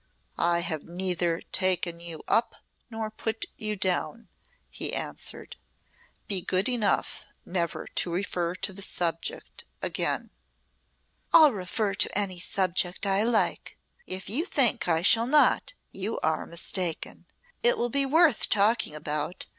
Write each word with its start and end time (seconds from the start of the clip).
"I 0.39 0.61
have 0.61 0.81
neither 0.85 1.41
taken 1.51 1.99
you 1.99 2.23
up 2.27 2.55
nor 2.89 3.11
put 3.11 3.45
you 3.59 3.75
down," 3.75 4.29
he 4.71 4.95
answered. 4.95 5.57
"Be 6.27 6.41
good 6.41 6.67
enough 6.67 7.27
never 7.45 7.85
to 7.85 8.09
refer 8.11 8.55
to 8.55 8.73
the 8.73 8.81
subject 8.81 9.63
again." 9.79 10.31
"I'll 11.31 11.51
refer 11.53 11.93
to 11.93 12.17
any 12.17 12.39
subject 12.39 13.05
I 13.05 13.21
like. 13.21 13.77
If 14.07 14.27
you 14.27 14.45
think 14.45 14.87
I 14.87 15.03
shall 15.03 15.27
not 15.27 15.73
you 15.91 16.19
are 16.21 16.47
mistaken. 16.47 17.27
It 17.61 17.77
will 17.77 17.89
be 17.91 18.07
worth 18.07 18.49
talking 18.49 18.95
about. 18.95 19.45